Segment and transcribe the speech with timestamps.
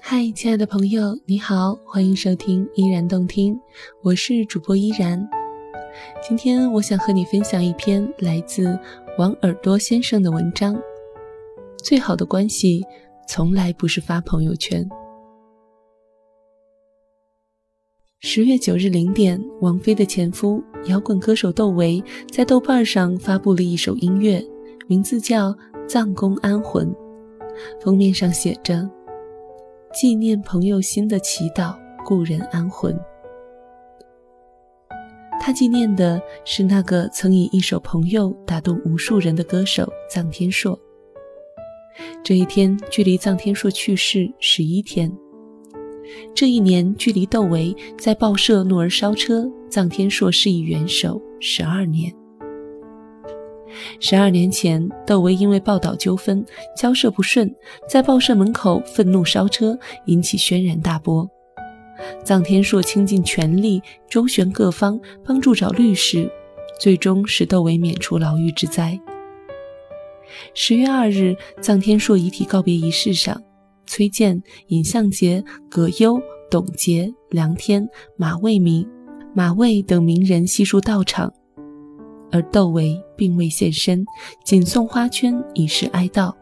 [0.00, 3.60] 嗨，亲爱的朋友，你好，欢迎收听依然动听，
[4.02, 5.28] 我是主播依然。
[6.26, 8.78] 今天我想和你分享一篇来自
[9.18, 10.76] 王耳朵先生的文章。
[11.82, 12.84] 最好的关系，
[13.26, 14.88] 从来不是发朋友圈。
[18.30, 24.38] 十月九日零点，王菲的前夫摇滚歌手窦唯在豆瓣上发布了一首音乐，
[24.86, 25.48] 名字叫
[25.86, 26.86] 《葬公安魂》，
[27.82, 28.86] 封面上写着
[29.98, 32.94] “纪念朋友心的祈祷，故人安魂”。
[35.40, 40.78] 他纪念的是那个曾以一首《朋友》打动无数人的歌手臧天朔。
[42.22, 45.10] 这一天距离臧天朔去世十一天。
[46.34, 52.12] 这一年，距离窦唯在报社怒而烧车，臧天朔施以援手十二年。
[54.00, 56.44] 十二年前，窦唯因为报道纠纷
[56.76, 57.54] 交涉不顺，
[57.88, 61.28] 在报社门口愤怒烧车，引起轩然大波。
[62.24, 66.30] 臧天朔倾尽全力周旋各方，帮助找律师，
[66.80, 68.98] 最终使窦唯免除牢狱之灾。
[70.54, 73.42] 十月二日，臧天朔遗体告别仪式上。
[73.88, 78.86] 崔健、尹相杰、葛优、董洁、梁天、马未明、
[79.34, 81.32] 马未等名人悉数到场，
[82.30, 84.04] 而窦唯并未现身，
[84.44, 86.32] 仅送花圈以示哀悼。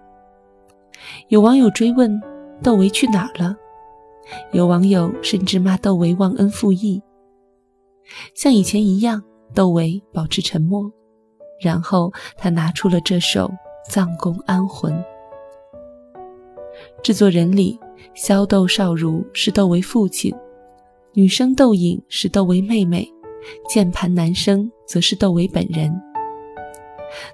[1.28, 2.20] 有网友追问
[2.62, 3.56] 窦唯去哪儿了，
[4.52, 7.00] 有网友甚至骂窦唯忘恩负义。
[8.34, 9.22] 像以前一样，
[9.54, 10.90] 窦唯保持沉默，
[11.60, 13.48] 然后他拿出了这首
[13.88, 14.92] 《葬公安魂》。
[17.02, 17.78] 制作人里，
[18.14, 20.34] 萧窦少儒是窦唯父亲，
[21.12, 23.08] 女生窦颖是窦唯妹妹，
[23.68, 25.92] 键盘男生则是窦唯本人。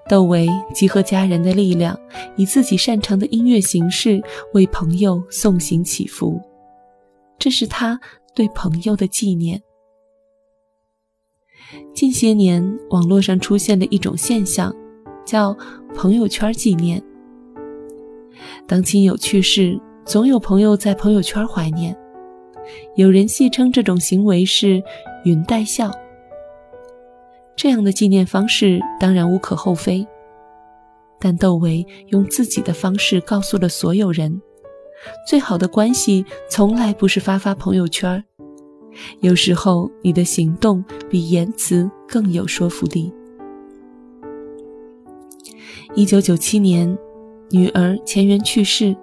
[0.09, 1.99] 窦唯集合家人的力量，
[2.37, 6.41] 以自己擅长的音乐形式为朋友送行祈福，
[7.39, 7.99] 这是他
[8.35, 9.61] 对朋友的纪念。
[11.95, 14.75] 近些年，网络上出现的一种现象，
[15.25, 15.57] 叫
[15.97, 17.03] “朋友圈纪念”。
[18.67, 21.97] 当亲友去世，总有朋友在朋友圈怀念。
[22.97, 24.83] 有人戏称这种行为是
[25.25, 25.91] “云带笑”。
[27.57, 30.07] 这样的纪念方式当然无可厚非，
[31.19, 34.41] 但窦唯用自己的方式告诉了所有人：
[35.27, 38.25] 最好的关系从来不是发发朋友圈，
[39.21, 43.13] 有时候你的行动比言辞更有说服力。
[45.95, 46.97] 一九九七年。
[47.53, 48.97] 女儿钱媛去世，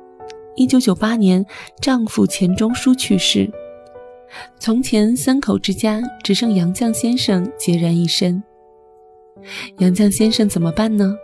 [0.56, 1.46] 一九九八年，
[1.80, 3.48] 丈夫钱钟书去世。
[4.60, 8.42] 从前三口之家只剩杨绛先生孑然一身。
[9.78, 11.16] 杨绛先生怎么办呢？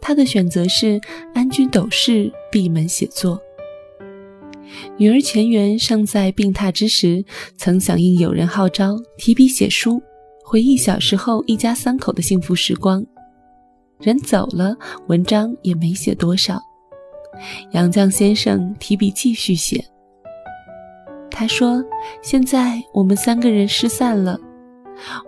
[0.00, 1.00] 他的选择是
[1.34, 3.40] 安居斗室，闭门写作。
[4.98, 7.24] 女儿钱媛尚在病榻之时，
[7.56, 10.00] 曾响应友人号召，提笔写书，
[10.44, 13.04] 回忆小时候一家三口的幸福时光。
[13.98, 14.76] 人走了，
[15.08, 16.60] 文章也没写多少。
[17.72, 19.84] 杨绛先生提笔继续写。
[21.30, 21.84] 他说
[22.22, 24.38] ：“现在我们三个人失散了，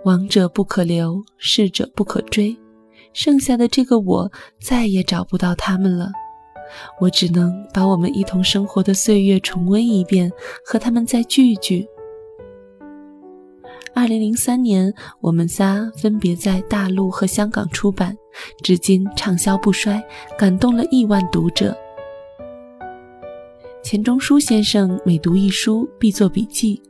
[0.05, 2.57] 亡者不可留，逝者不可追，
[3.13, 6.09] 剩下的这个我再也找不到他们了。
[6.99, 10.31] 我只能把我们一同生活的岁月重温一遍，
[10.65, 11.87] 和他们再聚聚。”
[13.93, 18.15] 二零零三年，我们仨分别在大陆和香港出版，
[18.63, 20.01] 至今畅销不衰，
[20.37, 21.75] 感动了亿万读者。
[23.83, 26.81] 钱钟书先生每读一书必做笔记，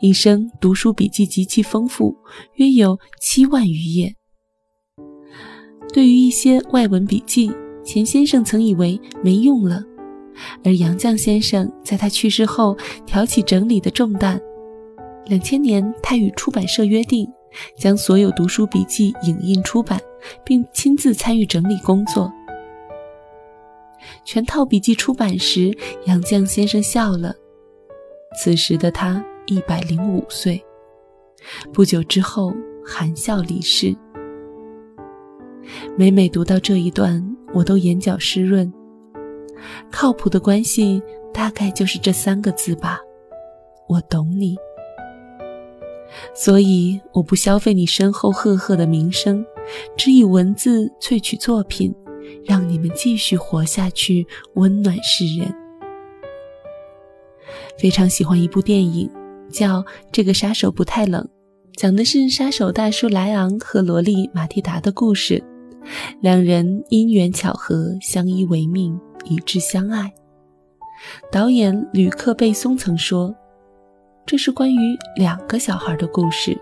[0.00, 2.16] 一生读书笔记极其丰富，
[2.54, 4.14] 约有七万余页。
[5.92, 7.50] 对于一些外文笔记，
[7.84, 9.82] 钱先生曾以为没用了，
[10.64, 12.76] 而杨绛先生在他去世后
[13.06, 14.40] 挑起整理的重担。
[15.28, 17.30] 两千年，他与出版社约定，
[17.76, 20.00] 将所有读书笔记影印出版，
[20.44, 22.32] 并亲自参与整理工作。
[24.24, 25.76] 全套笔记出版时，
[26.06, 27.34] 杨绛先生笑了。
[28.38, 30.62] 此时的他一百零五岁，
[31.72, 32.54] 不久之后
[32.84, 33.94] 含笑离世。
[35.96, 37.22] 每每读到这一段，
[37.52, 38.72] 我都眼角湿润。
[39.90, 41.02] 靠谱的关系，
[41.34, 42.98] 大概就是这三个字吧。
[43.88, 44.56] 我懂你。
[46.34, 49.44] 所以，我不消费你身后赫赫的名声，
[49.96, 51.94] 只以文字萃取作品，
[52.44, 55.54] 让你们继续活下去，温暖世人。
[57.78, 59.10] 非常喜欢一部电影，
[59.50, 61.22] 叫《这个杀手不太冷》，
[61.76, 65.42] 讲的是杀手大叔莱昂和萝莉马蒂达的故事，
[66.20, 70.12] 两人因缘巧合，相依为命，一致相爱。
[71.30, 73.32] 导演吕克·贝松曾说
[74.28, 76.54] ：“这是关于两个小孩的故事，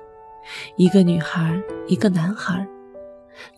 [0.76, 2.64] 一个女孩，一个男孩。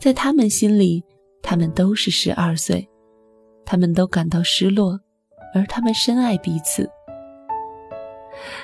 [0.01, 1.05] 在他们心里，
[1.43, 2.89] 他们都是十二岁，
[3.67, 4.99] 他们都感到失落，
[5.55, 6.89] 而他们深爱彼此。”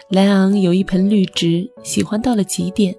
[0.08, 2.96] 莱昂有一盆绿植，喜欢到了极点。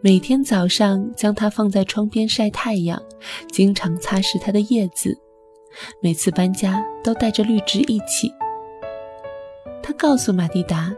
[0.00, 3.02] 每天早上将它放在窗边晒太阳，
[3.50, 5.18] 经常擦拭它的叶子。
[6.00, 8.32] 每次搬家都带着绿植一起。
[9.82, 10.94] 他告诉马蒂达，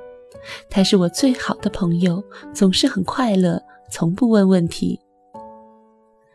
[0.71, 2.23] 他是我最好的朋友，
[2.55, 4.99] 总是很快乐，从不问问题。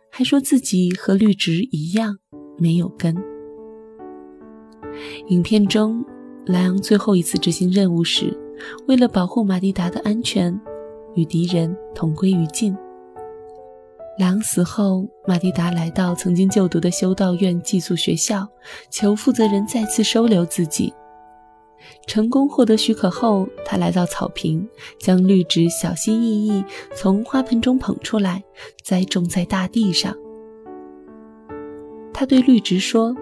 [0.10, 2.18] 还说自己和绿植一样
[2.58, 3.16] 没有根。
[5.28, 6.06] 影片中，
[6.46, 8.38] 莱昂最后一次执行任务时。
[8.88, 10.58] 为了保护马蒂达的安全，
[11.16, 12.78] 与敌人同归于尽。
[14.20, 18.48] 狼死后，马蒂达来到曾经就读的修道院寄宿学校，
[18.92, 20.94] 求负责人再次收留自己。
[22.08, 24.68] 成功获得许可后，他来到草坪，
[24.98, 26.64] 将绿植小心翼翼
[26.96, 28.44] 从花盆中捧出来，
[28.84, 30.16] 栽种在大地上。
[32.14, 33.16] 他对绿植说：“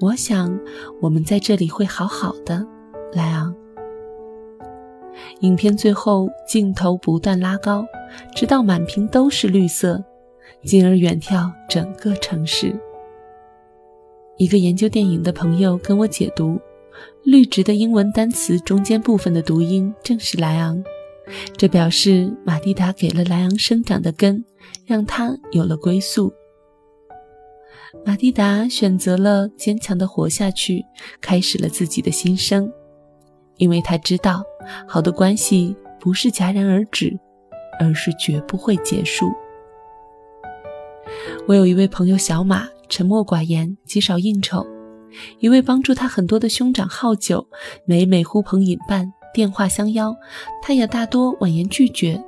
[0.00, 0.58] 我想，
[1.00, 2.66] 我们在这里会好好的，
[3.12, 3.54] 莱昂。”
[5.40, 7.84] 影片最后，镜头不断拉高，
[8.34, 10.02] 直到满屏都是绿色，
[10.64, 12.74] 进而远眺整个城市。
[14.36, 16.58] 一个研究电影的朋友跟我解读，
[17.24, 20.82] 绿植的英文单词中间部分的读音正是莱昂，
[21.56, 24.44] 这表示马蒂达给了莱昂生长的根，
[24.86, 26.32] 让他有了归宿。
[28.04, 30.84] 马蒂达选择了坚强的活下去，
[31.20, 32.70] 开始了自己的新生。
[33.56, 34.42] 因为他知道，
[34.86, 37.16] 好的关系不是戛然而止，
[37.80, 39.32] 而是绝不会结束。
[41.46, 44.66] 我有一位朋友小马，沉默寡言，极少应酬。
[45.38, 47.46] 一位帮助他很多的兄长好酒，
[47.86, 50.14] 每每呼朋引伴，电话相邀，
[50.62, 52.22] 他也大多婉言拒绝。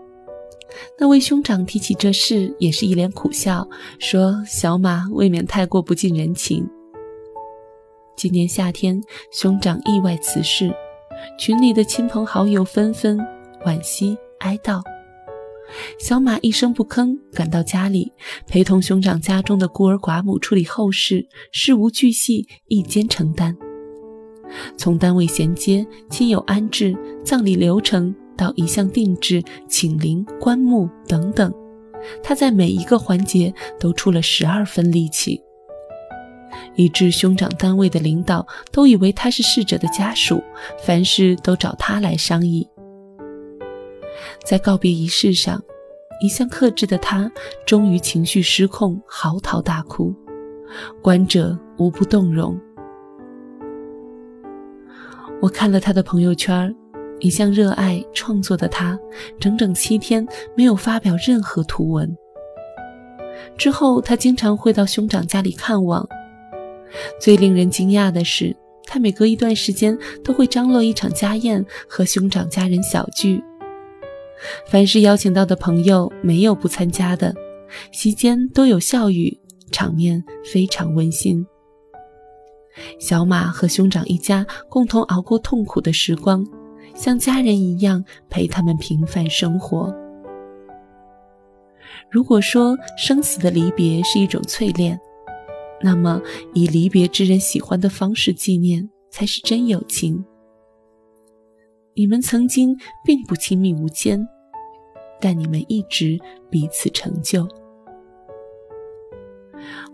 [0.99, 3.67] 那位兄长提起这事，也是一脸苦笑，
[3.99, 6.69] 说小马未免太过不近人情。
[8.17, 10.75] 今年夏天，兄长意外辞世。
[11.39, 13.19] 群里的亲朋好友纷纷
[13.65, 14.83] 惋惜哀悼，
[15.99, 18.13] 小马一声不吭，赶到家里，
[18.47, 23.57] 陪同兄长家中的孤儿寡母处理后事，事无巨细一肩承担。
[24.77, 31.53] 从单位衔接、亲友安置、葬礼流程到遗像定制、请灵、棺木等等，
[32.23, 35.43] 他在每一个环节都出了十二分力气。
[36.77, 40.43] 以致兄长单位的领导都以为他是逝者的家属，
[40.85, 42.69] 凡事都找他来商议。
[44.47, 45.61] 在告别仪式上，
[46.23, 47.29] 一向克制的他
[47.67, 50.15] 终于情绪失控，嚎啕大哭，
[51.03, 52.57] 观者无不动容。
[55.43, 56.73] 我看了他的朋友圈，
[57.19, 58.97] 一向热爱创作的他，
[59.41, 60.25] 整整七天
[60.57, 62.17] 没有发表任何图文。
[63.59, 66.09] 之后，他经常会到兄长家里看望。
[67.21, 73.43] 最令人惊讶的是，他每隔一段时间都会张罗一场家宴，和兄长家人小聚。
[74.67, 77.35] 凡是邀请到的朋友，没有不参加的。
[77.93, 79.39] 席间都有笑语，
[79.73, 81.45] 场面非常温馨。
[83.01, 86.47] 小马和兄长一家共同熬过痛苦的时光，
[86.95, 89.95] 像家人一样陪他们平凡生活。
[92.11, 94.99] 如果说生死的离别是一种淬炼，
[95.83, 96.21] 那么，
[96.55, 100.25] 以离别之人喜欢的方式纪念，才是真友情。
[101.97, 104.25] 你们曾经并不亲密无间，
[105.21, 106.19] 但你们一直
[106.51, 107.49] 彼此成就。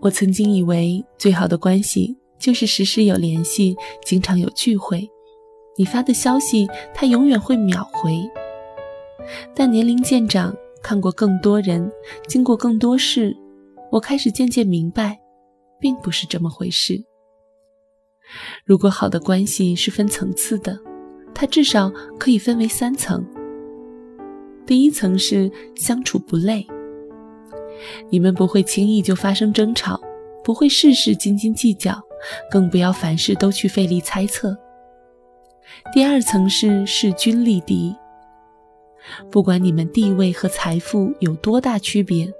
[0.01, 5.09] 我曾经以为，最好的关系就是时时有联系，经常有聚会。
[5.77, 8.21] 你发的消息，他永远会秒回。
[9.55, 11.91] 但年龄渐长，看过更多人，
[12.27, 13.35] 经过更多事，
[13.91, 15.19] 我开始渐渐明白。
[15.83, 17.03] 并不是这么回事。
[18.65, 20.79] 如果好的关系是分层次的，
[21.33, 23.25] 它至少可以分为三层。
[24.65, 26.65] 第一层是相处不累，
[28.09, 29.99] 你们不会轻易就发生争吵，
[30.43, 32.01] 不会事事斤斤计较，
[32.49, 34.57] 更不要凡事都去费力猜测。
[35.93, 37.93] 第二层是势均力敌，
[39.29, 42.31] 不管你们地位和财富有多大区别，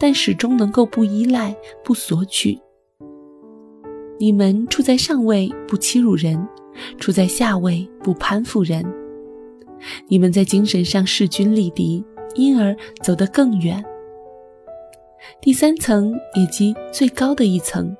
[0.00, 2.58] 但始终能够不依赖、不索取。
[4.18, 6.44] 你们处在上位，不欺辱人；
[6.98, 8.84] 处在下位，不攀附人。
[10.08, 12.04] 你们在精神上势均力敌，
[12.34, 13.84] 因而走得更远。
[15.40, 17.96] 第三层，也即最高的一层，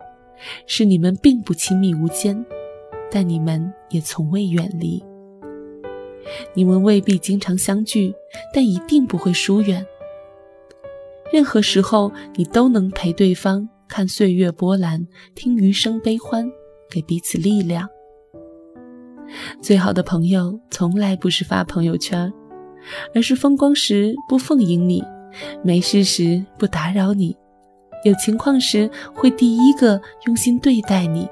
[0.67, 2.45] 是你们并不亲密无间，
[3.11, 5.03] 但你们也从未远离。
[6.55, 8.13] 你们未必经常相聚，
[8.53, 9.85] 但一定不会疏远。
[11.33, 16.51] 任何时候，你都能陪对方看岁月波澜，听余生悲欢，
[16.91, 17.89] 给彼此力量。
[19.61, 22.33] 最好的朋友从来不是发朋友圈，
[23.15, 25.03] 而是风光时不奉迎你，
[25.63, 27.37] 没事时不打扰你，
[28.05, 31.29] 有情况时会第一个用心对待你。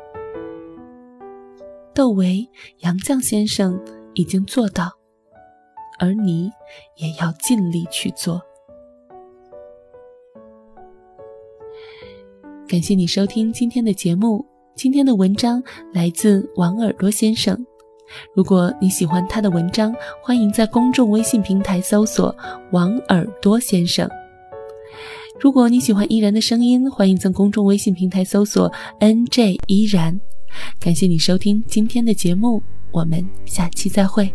[1.94, 2.46] 窦唯、
[2.80, 3.80] 杨绛先生
[4.14, 4.92] 已经做到，
[5.98, 6.50] 而你
[6.96, 8.40] 也要尽力去做。
[12.68, 14.44] 感谢你收听今天的节目。
[14.74, 15.62] 今天的文章
[15.94, 17.64] 来自王耳朵先生。
[18.34, 22.34] 如果你喜欢他的文章，欢迎在公众微信平台搜索
[22.72, 24.08] “王耳朵先生”。
[25.40, 30.18] 如果你喜欢依然的声音，欢迎在公众微信平台搜索 “nj 依然”。
[30.80, 34.32] 感谢你收听今天的节目，我们下期再会。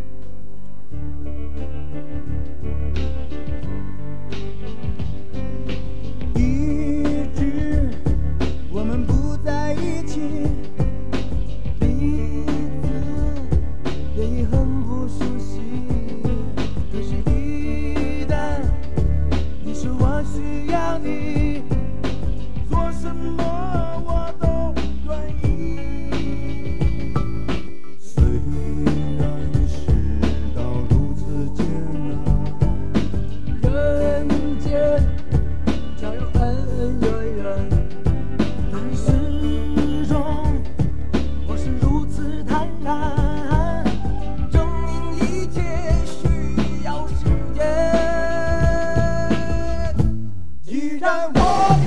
[51.01, 51.80] 不管